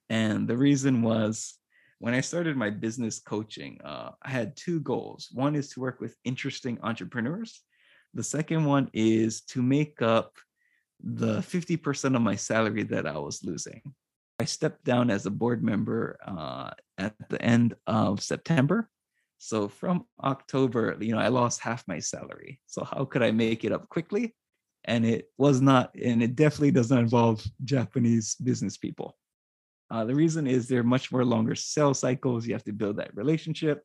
[0.10, 1.56] And the reason was
[2.00, 5.30] when I started my business coaching, uh, I had two goals.
[5.32, 7.62] One is to work with interesting entrepreneurs,
[8.14, 10.34] the second one is to make up
[11.04, 13.82] the 50% of my salary that I was losing.
[14.40, 18.90] I stepped down as a board member uh, at the end of September
[19.38, 22.60] so from October, you know, I lost half my salary.
[22.66, 24.36] So how could I make it up quickly?
[24.86, 29.18] And it was not, and it definitely does not involve Japanese business people.
[29.92, 32.46] Uh, the reason is they're much more longer sales cycles.
[32.46, 33.84] You have to build that relationship.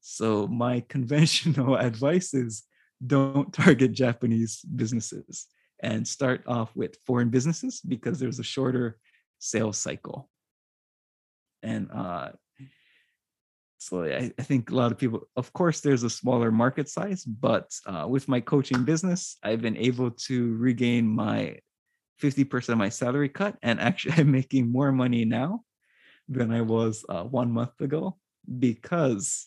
[0.00, 2.64] So my conventional advice is
[3.04, 5.46] don't target Japanese businesses
[5.82, 8.98] and start off with foreign businesses because there's a shorter
[9.44, 10.28] sales cycle.
[11.62, 12.30] And uh,
[13.78, 17.24] so I, I, think a lot of people, of course, there's a smaller market size,
[17.24, 21.58] but uh, with my coaching business, I've been able to regain my
[22.22, 23.56] 50% of my salary cut.
[23.62, 25.64] And actually, I'm making more money now
[26.28, 28.16] than I was uh, one month ago
[28.58, 29.46] because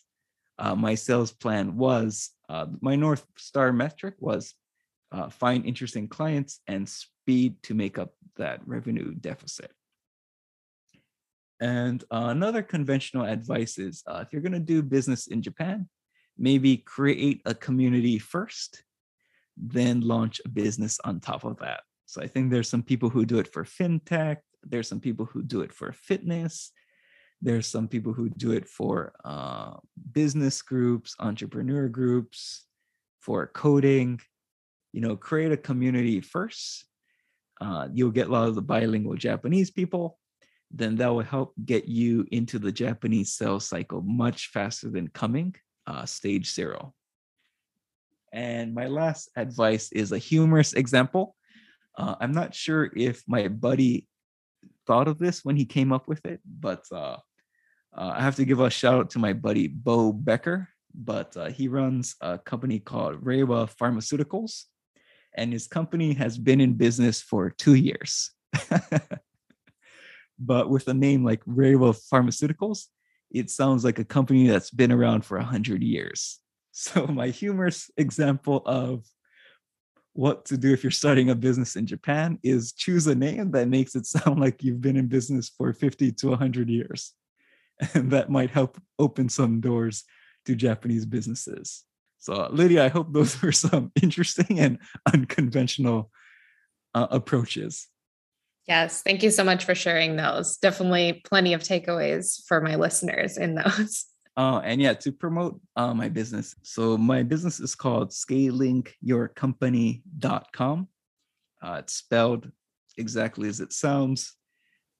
[0.58, 4.54] uh, my sales plan was uh, my North Star metric was
[5.10, 9.72] uh, find interesting clients and speed to make up that revenue deficit.
[11.60, 15.88] And uh, another conventional advice is uh, if you're going to do business in Japan,
[16.36, 18.84] maybe create a community first,
[19.56, 21.80] then launch a business on top of that.
[22.06, 25.42] So I think there's some people who do it for fintech, there's some people who
[25.42, 26.72] do it for fitness,
[27.42, 29.74] there's some people who do it for uh,
[30.12, 32.66] business groups, entrepreneur groups,
[33.20, 34.20] for coding.
[34.92, 36.86] You know, create a community first.
[37.60, 40.18] Uh, you'll get a lot of the bilingual Japanese people
[40.70, 45.54] then that will help get you into the Japanese sales cycle much faster than coming
[45.86, 46.94] uh, stage zero.
[48.32, 51.34] And my last advice is a humorous example.
[51.96, 54.06] Uh, I'm not sure if my buddy
[54.86, 57.16] thought of this when he came up with it, but uh,
[57.96, 60.68] uh I have to give a shout out to my buddy Bo Becker.
[60.94, 64.64] But uh, he runs a company called Reiwa Pharmaceuticals,
[65.36, 68.30] and his company has been in business for two years.
[70.38, 72.86] but with a name like Reiwa Pharmaceuticals,
[73.30, 76.40] it sounds like a company that's been around for 100 years.
[76.70, 79.04] So, my humorous example of
[80.12, 83.66] what to do if you're starting a business in Japan is choose a name that
[83.66, 87.14] makes it sound like you've been in business for 50 to 100 years.
[87.94, 90.04] And that might help open some doors
[90.44, 91.84] to Japanese businesses.
[92.18, 94.78] So, Lydia, I hope those were some interesting and
[95.12, 96.10] unconventional
[96.94, 97.88] uh, approaches.
[98.68, 100.58] Yes, thank you so much for sharing those.
[100.58, 104.04] Definitely plenty of takeaways for my listeners in those.
[104.40, 106.54] Oh, and yeah, to promote uh, my business.
[106.62, 110.88] So my business is called scalingyourcompany.com.
[111.60, 112.48] Uh, it's spelled
[112.96, 114.36] exactly as it sounds.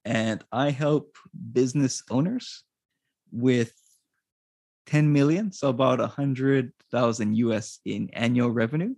[0.05, 1.17] And I help
[1.53, 2.65] business owners
[3.31, 3.73] with
[4.87, 8.97] 10 million, so about 100,000 US in annual revenue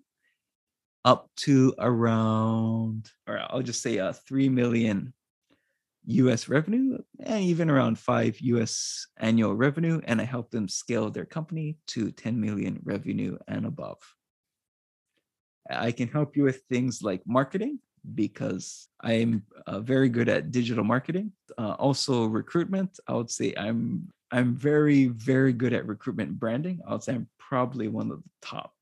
[1.04, 5.12] up to around, or I'll just say uh, 3 million
[6.06, 10.00] US revenue and even around 5 US annual revenue.
[10.04, 13.98] And I help them scale their company to 10 million revenue and above.
[15.68, 17.78] I can help you with things like marketing
[18.14, 21.32] because I'm uh, very good at digital marketing.
[21.56, 22.98] Uh, also recruitment.
[23.06, 26.80] I would say I'm I'm very very good at recruitment branding.
[26.86, 28.72] I would say I'm probably one of the top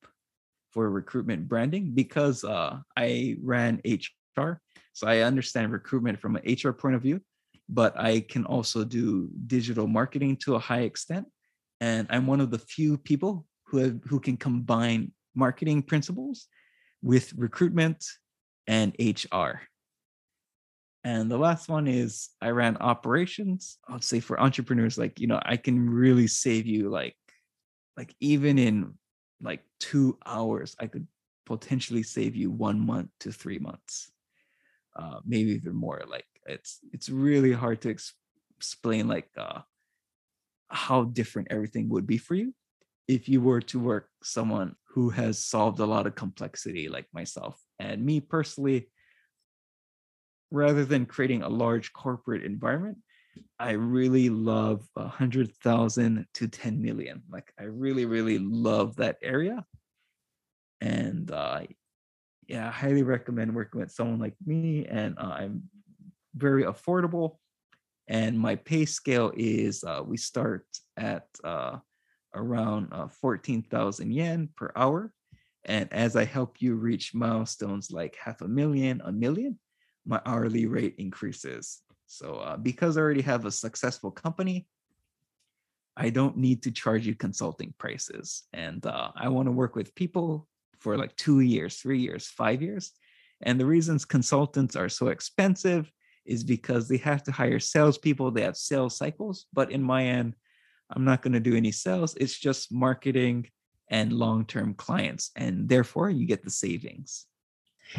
[0.70, 4.60] for recruitment branding because uh, I ran HR.
[4.92, 7.20] So I understand recruitment from an HR point of view,
[7.68, 11.26] but I can also do digital marketing to a high extent.
[11.80, 16.46] And I'm one of the few people who have, who can combine marketing principles
[17.02, 18.04] with recruitment
[18.66, 19.60] and HR.
[21.04, 23.78] And the last one is I ran operations.
[23.88, 27.16] I'll say for entrepreneurs, like, you know, I can really save you like,
[27.96, 28.94] like even in
[29.40, 31.06] like two hours, I could
[31.46, 34.10] potentially save you one month to three months,
[34.96, 36.02] uh, maybe even more.
[36.06, 38.14] Like it's it's really hard to ex-
[38.56, 39.60] explain like uh,
[40.68, 42.54] how different everything would be for you
[43.06, 47.58] if you were to work someone who has solved a lot of complexity like myself
[47.78, 48.90] and me personally
[50.50, 52.98] rather than creating a large corporate environment
[53.58, 57.22] I really love a hundred thousand to 10 million.
[57.30, 59.64] Like I really, really love that area.
[60.80, 61.60] And uh
[62.48, 64.86] yeah, I highly recommend working with someone like me.
[64.86, 65.64] And uh, I'm
[66.34, 67.36] very affordable.
[68.08, 70.66] And my pay scale is uh, we start
[70.96, 71.76] at uh,
[72.34, 75.12] around uh, 14,000 yen per hour.
[75.66, 79.58] And as I help you reach milestones like half a million, a million,
[80.06, 81.82] my hourly rate increases.
[82.08, 84.66] So uh, because I already have a successful company,
[85.96, 88.44] I don't need to charge you consulting prices.
[88.52, 90.48] And uh, I want to work with people
[90.78, 92.92] for like two years, three years, five years.
[93.42, 95.92] And the reasons consultants are so expensive
[96.24, 99.46] is because they have to hire salespeople, they have sales cycles.
[99.52, 100.34] But in my end,
[100.90, 102.14] I'm not going to do any sales.
[102.16, 103.50] It's just marketing
[103.88, 105.30] and long term clients.
[105.36, 107.26] And therefore, you get the savings.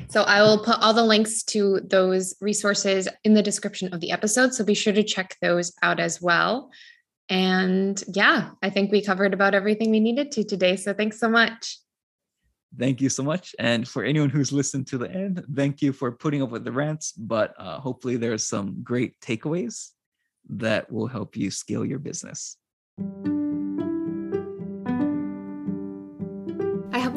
[0.09, 4.11] So I will put all the links to those resources in the description of the
[4.11, 4.53] episode.
[4.53, 6.71] So be sure to check those out as well.
[7.29, 10.75] And yeah, I think we covered about everything we needed to today.
[10.75, 11.77] So thanks so much.
[12.77, 13.55] Thank you so much.
[13.57, 16.71] And for anyone who's listened to the end, thank you for putting up with the
[16.71, 17.11] rants.
[17.13, 19.89] But uh, hopefully, there's some great takeaways
[20.49, 22.57] that will help you scale your business.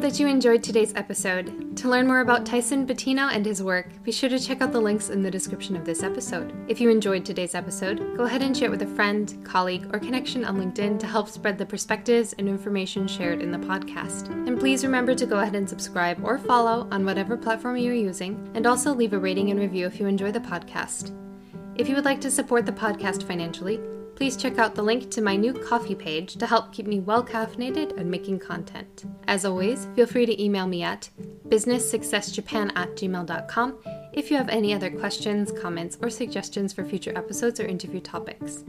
[0.03, 1.77] That you enjoyed today's episode.
[1.77, 4.81] To learn more about Tyson Batino and his work, be sure to check out the
[4.81, 6.53] links in the description of this episode.
[6.67, 9.99] If you enjoyed today's episode, go ahead and share it with a friend, colleague, or
[9.99, 14.27] connection on LinkedIn to help spread the perspectives and information shared in the podcast.
[14.45, 18.51] And please remember to go ahead and subscribe or follow on whatever platform you're using,
[18.55, 21.17] and also leave a rating and review if you enjoy the podcast.
[21.75, 23.79] If you would like to support the podcast financially,
[24.15, 27.23] please check out the link to my new Ko-fi page to help keep me well
[27.23, 29.05] caffeinated and making content.
[29.27, 31.09] As always, feel free to email me at
[31.47, 33.77] businesssuccessjapan at gmail.com
[34.13, 38.63] if you have any other questions, comments, or suggestions for future episodes or interview topics.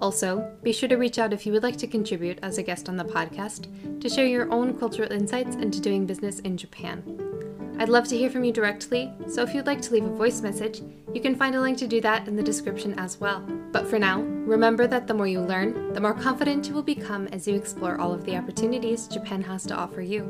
[0.00, 2.88] Also, be sure to reach out if you would like to contribute as a guest
[2.88, 7.33] on the podcast to share your own cultural insights into doing business in Japan.
[7.76, 10.40] I'd love to hear from you directly, so if you'd like to leave a voice
[10.40, 10.80] message,
[11.12, 13.40] you can find a link to do that in the description as well.
[13.72, 17.26] But for now, remember that the more you learn, the more confident you will become
[17.28, 20.22] as you explore all of the opportunities Japan has to offer you.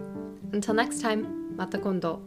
[0.53, 2.23] Until next time, mata kondo.